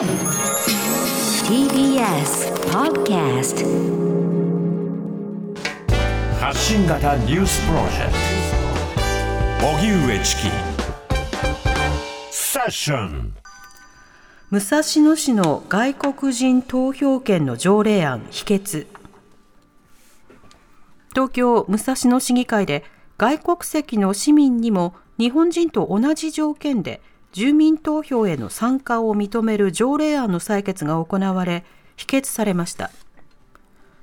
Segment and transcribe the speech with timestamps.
[0.00, 0.08] TBS
[2.72, 3.66] Podcast
[6.40, 8.12] 発信型ニュースプロジェク
[9.60, 9.66] ト。
[9.66, 10.42] 荻上チキ。
[12.30, 13.34] セッション。
[14.48, 18.86] 武蔵野市の外国人投票権の条例案否決。
[21.10, 22.84] 東京武蔵野市議会で
[23.18, 27.02] 外国籍の市民にも日本人と同じ条件で
[27.32, 31.64] 住民投票への参加を認める条例案の採決が行われ
[31.96, 32.90] 否決されました。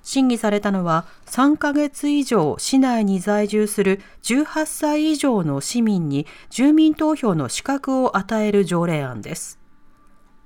[0.03, 9.59] 審議されたのは3ヶ月以上市内に在住する18歳以上の市民に住民投票の資格を与える条例案です。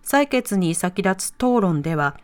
[0.04, 2.18] 採決に先立つ討論では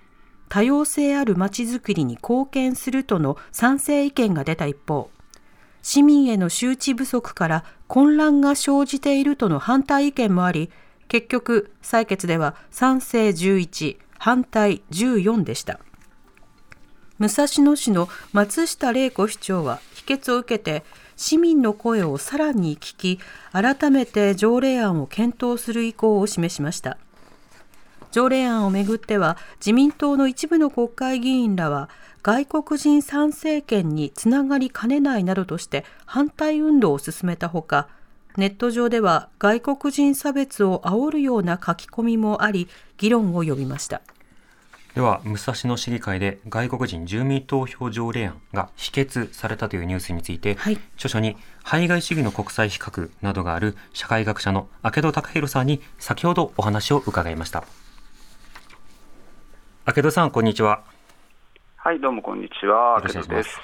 [0.50, 5.12] 多様性あるまちづくりに貢献するとの賛成意見が出た一方
[5.88, 10.70] 市民への周知不足から混乱が生じているとの反対意見もあり
[11.08, 15.80] 結局採決では賛成11反対14でした。
[17.20, 20.84] 武蔵野市の松下玲子市長は否決を受けて
[21.16, 23.20] 市民の声をさらに聞き
[23.54, 26.98] 改めて条例案を検討する意向を示しました。
[28.12, 31.90] 条例案をめぐっては自民党の一部の国会議員らは
[32.24, 37.88] 外国人参政権につながりかねないなどとして反対運動を進めたほか
[38.38, 44.02] ネット上では外国人差別を煽るような書き込みもあり議論を呼びました。
[44.94, 50.80] では武蔵野市議会で外国人住民投票条例案が否決されたというニュースについて、はい。
[50.96, 57.64] 著書に排外主義の国際比較などがある社会学者の明戸隆弘さんに先ほどお話を伺いました
[59.88, 60.84] 明戸さんこんにちは
[61.78, 63.02] はい、どうもこんにちは。
[63.02, 63.58] 明戸です。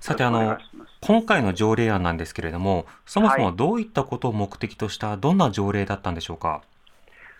[0.00, 0.56] さてあの
[1.02, 6.62] 今回の条例案なんですけれどもそもそもはいどういったことを目的としたどんな条例だったんでしょうか？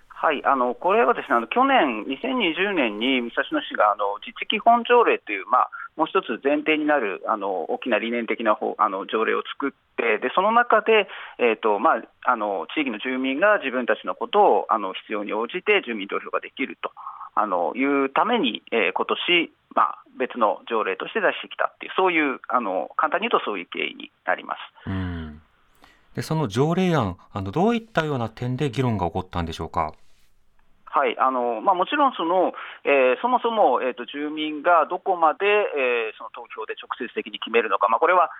[0.08, 11.06] はい、あのこれはですね、あの去年、2020年に武蔵野市があの自治基本条例という、まあ、もう一つ前提になるあの大きな理念的な方あの条例を作って、でその中で、
[11.38, 16.90] えーとまあ、あの地域の住民が自分たちのことをあの必要に応じて住民投票ができると
[17.34, 24.58] あのいうために、えー今年まあ別の条例として出してきたっていう、そういうあの簡単に言うとそういう経緯になります。
[24.88, 25.40] うん
[26.14, 29.92] でその条例案あのどういったような点で議論が起こったんでしょうか？
[30.94, 32.54] はいあのまあ、もちろんその、
[32.86, 38.30] えーそもそも、えーと住民がどこまで、えーその投票で直接的に決めるのか、まあ、これは、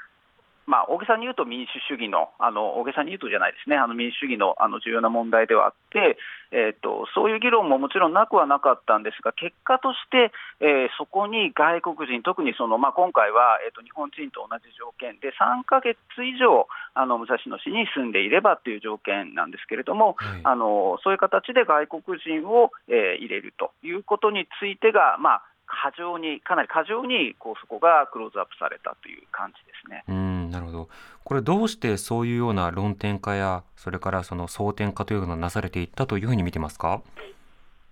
[0.66, 6.16] まあ、大げさに言うと民主主義の、あの大げさに言うとじゃないですね、あの民主主義のあの重要な問題ではあって、
[6.52, 20.40] えーと、そういう議論ももちろんなくはなかったんですが、結果として、えーそこに外国人、特にその、まあ、今回は、えーと日本人と同じ条件で、3ヶ月以上、あの武蔵野市に住んでいればという条件なんですけれども、はい。
[20.44, 30.33] あのそういう形で外国人を、えー入れるということについてが、まあ、過剰に、かなり過剰にこうそこがクローズアップされたという感じですね。
[30.54, 30.88] なるほど。
[31.24, 37.02] これどうしてそういうような論点化や、それからその争点化というのがなされていったというふうに見てますか？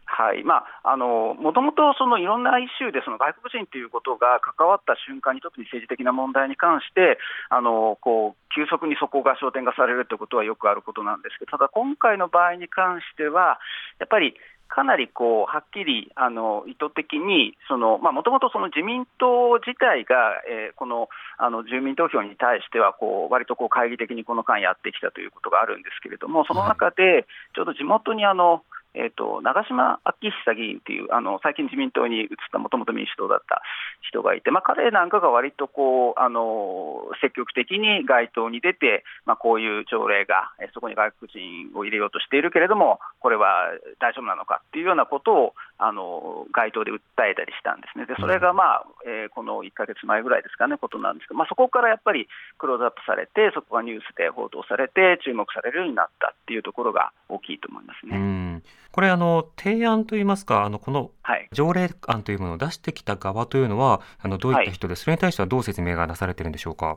[0.04, 7.18] はいまあ、あのもともとそのいろんなイシューでその外国人ということが関わった瞬間に、特に政治的な問題に関して、
[7.48, 13.58] あのこう急速にそこが焦点化されるということはよくあることなんですけど、ただ今回の場合に関しては、
[13.98, 14.36] やっぱり
[14.74, 28.62] かなりこうはっきりあの意図的に、もともと自民党自体が、えーこのあの住民投票に対してはこう割とこう懐疑的にこの間やってきたということがあるんですけれども、その中で、ちょうど地元にあの、
[28.94, 33.62] えー、と長島昭久議員というあの最近自民党に移ったもともと民主党だった
[34.08, 43.70] 人がいて、まあ、彼なんかが割とこうあの積極的に街頭に出て、まあ、こういう条例が、えそこに外国人を入れようとしているけれども、これは
[44.00, 45.54] 大丈夫なのかっていうようなことを
[45.84, 46.98] あの街頭で訴
[47.30, 48.06] えたりしたんですね。
[48.06, 52.28] でそれが、まあえーこの1か月前ぐらいですかね、ことなんですけど、まあ、そこからやっぱり
[52.58, 58.18] クローズアップされて、そこがニュースで報道されて、注目されるようになったっていうところが大きいと思いますうね。
[58.18, 58.62] ん。
[58.92, 66.96] これあの、提案といいますか、あの、このはい条例案というものを出してきた側というのは、あの、どういった人で、それに対してはどう説明がなされてるんでしょうか？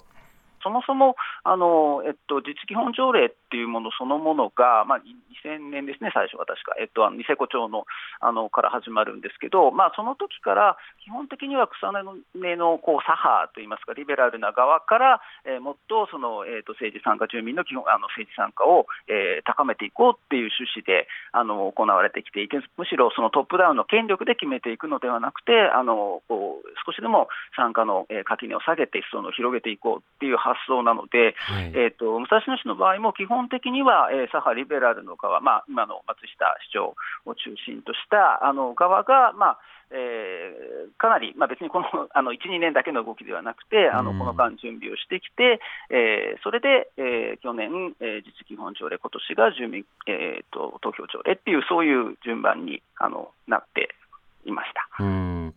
[0.65, 1.15] そもそも
[1.45, 5.01] あの、えっと、自治基本条例っていうものそのものが、まあ、
[5.45, 7.85] 2000年ですね、最初は確か、えっと、あのニセコ町の
[8.19, 31.72] あのから始まるんですけど、まあ、その時から基本的には草根のこう左派といいますか、リベラルな側から、えーもっとその、えー、と政治参加、住民の基本あの政治参加を、えー高めていこうっていう趣旨であの行われてきていて、むしろそのトップダウンの権力で決めていくのではなくて、あのこう少しでも参加の、え垣根を下げて、裾野を広げていこうっていう発想なので、はい。
[31.75, 39.60] えー、と武蔵野市の場合も基本的には、えー左派リベラルの側側、まあ、今の松下市長を中心としたあの側が、まあ
[39.92, 53.94] えー、かなり、まあ、別にこのあの1、2年だけの動きではなくて、あのこの間、準備をしてきて、えー、それで、えー、去年、えー、自治基本条例、今年が住民、えーと、投票条例っていう、そういう順番にあのなって
[54.46, 55.04] いました。
[55.04, 55.54] うん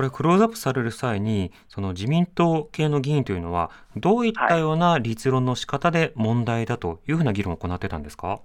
[0.00, 8.40] これ、クローズアップされる際に、その自民党系の議員というのは、どういったような立論の仕方で問題だというふうな議論を行ってたんですか？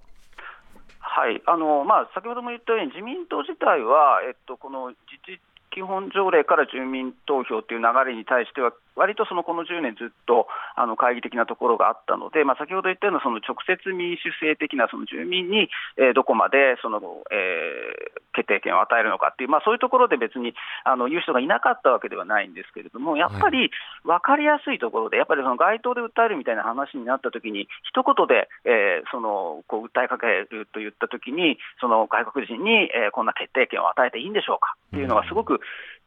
[1.00, 16.98] はいあのまあ、先ほども言ったように、自民党自体は、えっと、この自治基本条例から住民投票という流れに対しては、割とそのこの10年ずっとあの懐疑的なところがあったので、まあ、先ほど言ったようなその直接民主制的なその住民に、えー、どこまでその、
[17.30, 20.54] えー、決定権を与えるのかっていう、まあ、そういうところで別に
[20.84, 23.70] あの言う人がいなかったわけではないんですけれども、やっぱり
[24.04, 35.60] 分かりやすいところで、やっぱりその街頭で訴えるみたいな話になったときに、一言で、えー、そのこう訴えかけると言ったときに、その外国人に、えー、こんな決定権を与えていいんでしょうかっていうのがすごく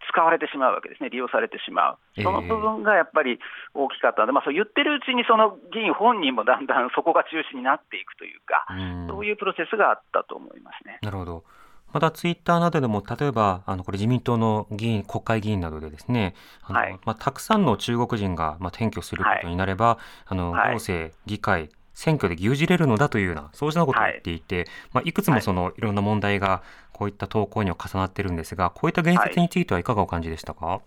[0.09, 1.97] 使われてしまうわけですね、利用されてしまう。
[2.21, 3.39] その部分がやっぱり
[3.73, 8.65] 大きかったので、まあ、そう言ってるうちに、その議員本人もだんだんそこが中心になっていくというか、
[9.07, 10.99] うそういうプロセスがあったと思いますね。
[11.01, 11.43] なるほど。
[11.91, 19.97] またツイッターなどでも、例えば、あの、これ自民党の議員、国会議員などでですね、あの、はい、まあ、たくさんの中国人が、まあ、転居することになれば、はい、
[20.27, 21.69] あの、行政、議会、
[21.99, 24.65] 選挙で牛耳れるのだというような、そうしたことを言っていて、はい。
[24.93, 26.63] まあ、いくつもその、いろんな問題が、
[26.93, 30.79] こういった投稿には重なってるんですが、こういった言説についてはいかがお感じでしたか、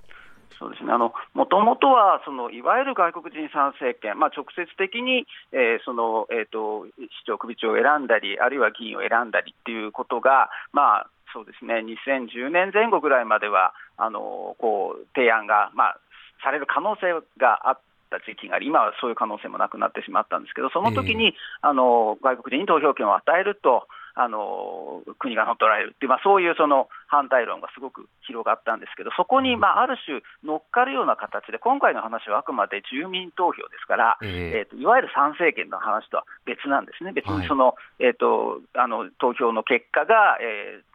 [0.59, 11.83] そうですね、あのもともとはそのいわゆる外国人参政権、まあ、直接的に、えーそのえーと、市長、首長を選んだり、あるいは議員を選んだりっていうことが、まあ、そうですね。
[11.83, 16.01] 2010年前後ぐらいまでは、あのこう提案が、まあ、
[16.45, 17.81] される可能性があっ
[18.13, 21.33] た時期があり、今はそういう可能性もなくなってしまったんですけど、その時に、えー、
[21.63, 23.89] あの外国人に投票権を与えると。
[24.15, 40.92] あの国が乗っ取られるっていう、まあ、そういうその反対論がすごく広がったんですけど、そこに、まあ、ある種乗っかるような形で、今回の話はあくまで住民投票ですから、えー、えーといわゆる参政権の話とは別なんですね、別にその、はい、えーと、あの投票の結果が、えー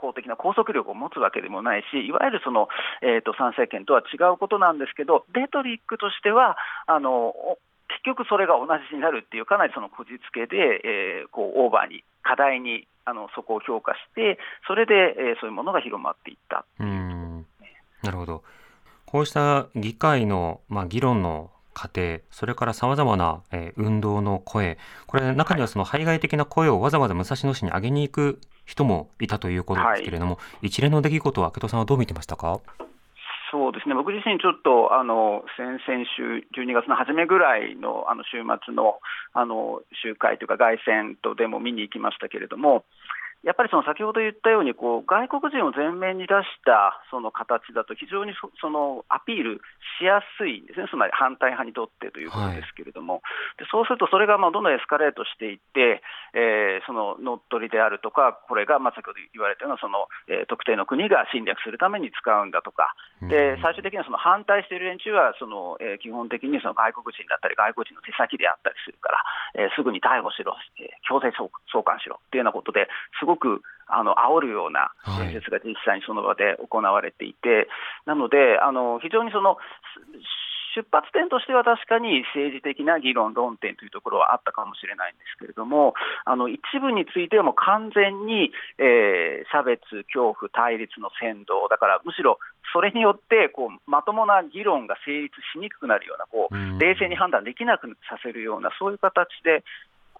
[0.00, 2.68] 法的な拘束力を持つわけでもないし、いわゆるその、
[3.02, 6.56] えーと、参政権とは違うことなんですけど、レトリックとしては、
[6.86, 7.34] あの
[7.88, 17.46] 結局それが同じになるっていう、かなりそのこじつけで、えー、こうオーバーに、課題にあのそこを評価して、それで、えー、そういうものが広まっていったうん
[18.02, 18.44] なるほど。
[19.06, 32.60] こうした議会の、まあ、議論の過程、それからさまざまな、えー、運動の声、これ、中にはその排外的な声をわざわざ武蔵野市に上げに行く人もいたということですけれども、はい、一連の出来事は、明戸さんはどう見てましたか？
[33.50, 33.94] そうですね。
[33.94, 38.98] 僕自身、ちょっとあの先々週、12月の初めぐらいのあの週末の
[39.32, 42.84] あの集会というか、凱旋とでも見に行きましたけれども、
[43.46, 49.62] やっぱりその先ほど言ったようにこう外国人を前面に出したその形だと非常にそのアピール
[49.98, 56.02] しやすいんですね、つまり反対派にとってということですけれども、はい、でそうするとそれがまあどんどんエスカレートしていって、
[56.34, 69.22] えー、その乗っ取りであるとか、これがまあ先ほど言われたようなその、えー、特定の国が侵略するために使うんだとか、で最終的にはその反対している連中はその、えー、基本的にその外国人だったり、外国人の手先であったりするから、
[69.54, 71.50] えー、すぐに逮捕しろ、えー、強制送
[71.86, 77.66] 還しろっていうようなことですごくあの煽るような演説が実際にその場で行われていて、はい、
[78.06, 79.56] なので、あの非常にその
[80.76, 89.80] 出発点としては確かに政治的な議論、論点というところはあったかもしれないんですけれども、あの一部についてはもう完全に、えー、差別、
[90.12, 92.38] 恐怖、対立の扇動、だからむしろ
[92.72, 99.64] それによってこうまともな議論が成立しにくくなるようなこう、冷静に判断できなくさせるような、そういう形で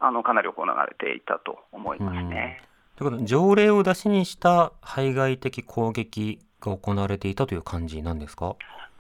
[0.01, 2.63] あのかなり行われていたと思いますね。
[2.99, 8.57] ということ条例を出しにした排外的攻撃が行われていたという感じなんですか？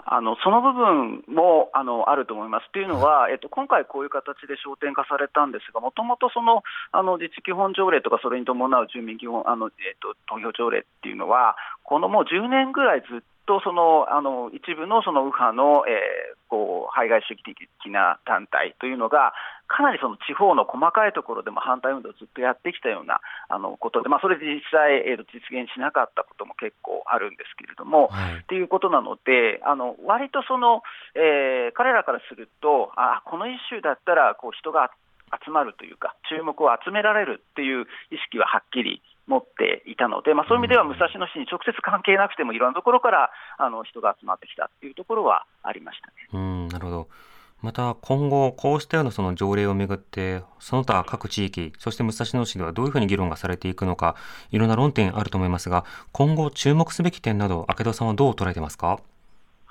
[0.07, 2.71] あのその部分もあのあると思います。
[2.71, 6.62] というのは、えっと、今回、こういう形で焦点化されたんですが、もともとその
[6.93, 11.57] あの自治基本条例とか、それに伴う住民基本あの、えっと、投票条例っていうのは、
[11.88, 17.57] このもう10年ぐらいずっとそのあの一部のその右派の、えー、こう排外主義的
[17.88, 19.33] な団体というのが、
[19.73, 30.85] かなりその地方の細かいところでも反対運動をずっとやってきたようなあのことで、まあ、それで実際、えー、と実現しなかったことも結構あるんですけれども、はい、っていうことなので、あの割とその、
[31.16, 34.92] えー、彼らからすると、あこのイシューだったらこう人が
[35.45, 46.14] 集まるというか、注目を集められるっていう意識ははっきり持っていたので、まあ、そういう意味では武蔵野市に直接関係なくても、いろんなところからあの人が集まってきたっていうところはありましたね。
[46.32, 47.08] うんなるほど
[47.61, 54.14] また今後、こうしたようなその条例をめぐって、その他各地域、そして武蔵野市ではどういうふうに議論がされていくのか、
[54.52, 59.00] いろんな論点あると思いますが、今後注目すべき点など、明戸さんはどう捉えてますか？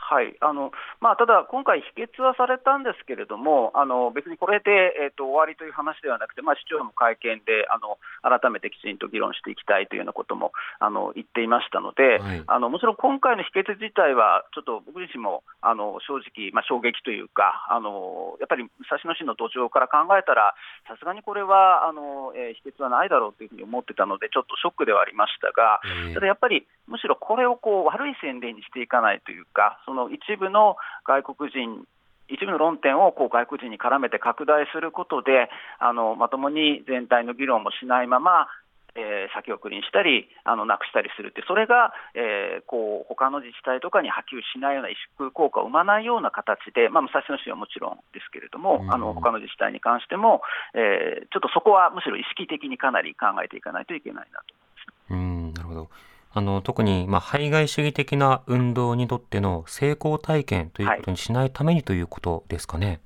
[0.07, 0.37] はい。
[0.39, 0.71] あの
[1.01, 20.55] まあ、ただ、今回、否決はされたんですけれども、あの別にこれで、えーと、終わりという話ではなくて、まあ、市長も会見であの改めてきちんと議論していきたいというようなこともあの言っていましたので、はい、あのもちろん今回の否決自体は、ちょっと僕自身もあの正直、まあ、衝撃というか、あのやっぱり武蔵野市の土壌から考えたら、
[20.87, 25.83] さすがにこれはあの、えー、否決はないだろうというふうに思ってたので、ちょっとショックではありましたが、
[26.15, 31.85] ただやっぱり、むしろこれをこう悪い宣伝にしていかないというか、その一部の外国人
[32.29, 35.49] 一部の論点をこう外国人に絡めて拡大することで、
[35.79, 38.47] あのまともに全体の議論もしないまま、
[38.95, 50.41] えー、先送りにしたり、あのなくしたりするって、それが、えー、こう他の自治体とかに波及しないような萎縮効果を生まないような形で、まあ、武蔵野市はもちろんですけれども、あの他の自治体に関しても、
[50.73, 55.13] えー、ちょっとそこはむしろ意識的にかなり考えていかないといけないなと思います。
[55.13, 55.89] うんなるほど
[56.38, 62.88] あの特に、まあ、排外主義的な運動にとっての成功体験ということにしないためにということですかね。
[62.88, 63.00] はい、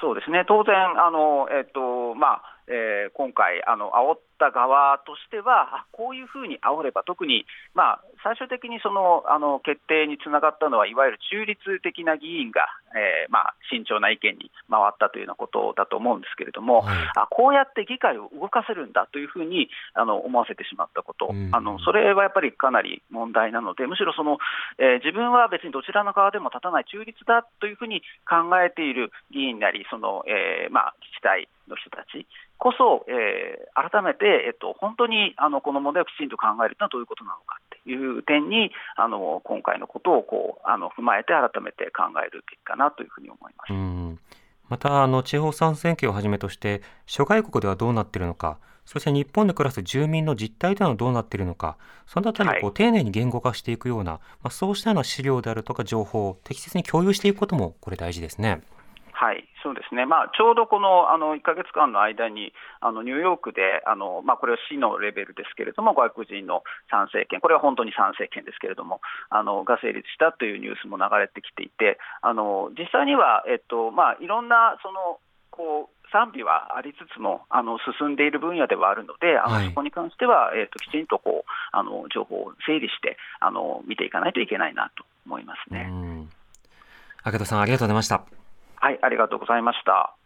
[0.00, 12.66] そうですね当然あの、えっとまあえー、今回あの、煽った側としては、こういうふうに煽れば、特に、まあ、最終的にそのあの決定につながったのは、いわゆる中立的な議員が、
[12.98, 24.38] えー、まあ、慎重な意見に回ったというようなことだと思うんですけれども、はい、あこうやって議会を動かせるんだというふうにあの思わせてしまったこと、あの、それはやっぱりかなり問題なので、むしろその、
[24.78, 32.26] えー、自分は別にどちらの側でも立たない中立だというふうに考えている議員なり、そのえーまあ、自治体の人たち
[32.62, 44.32] こそ、えー、改めて、えっと、本当にあのこの問題をきちんと考えるというのはどういうことなのかという点に、あの今回のことをこうあの踏まえて、改めて考えるべきかなというふうに思います。
[44.68, 58.62] またあの地方参選挙をはじめとして諸外国ではどうなっているのかそして日本で暮らす住民の実態というのはどうなっているのかそのあたりをこう丁寧に言語化していくような、まあ、そうしたような資料であるとか情報を適切に共有していくこともこれ大事ですね。
[59.22, 62.50] はい、そうですね、まあ、ちょうどこのあの1か月間の間に、
[62.80, 68.98] あのニューヨークで、あのまあ、これは市のレベルですけれども、外国人の参政権、これは本当に参政権ですけれども、
[69.30, 75.22] あのが成立したというニュースも流れてきていて、あの実際には、えっとまあ、いろんなその
[75.54, 85.86] こう賛否はありつつもあの進んでいる分野ではあるので、あの、はい、そこに関しては、えーと、きちんとこうあの情報を整理してあの見ていかないといけないなと思いますね。
[87.24, 88.41] 明田さんありがとうございました。
[88.82, 90.16] はい、ありがとうございました。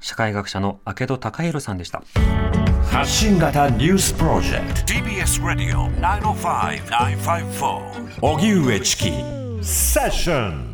[0.00, 2.02] 社会学者の明戸孝弘さんでした。
[2.90, 9.12] 発信型ニュースプロジェクト TBS ラディオ905-954おぎゅうえちき
[9.62, 10.73] セッション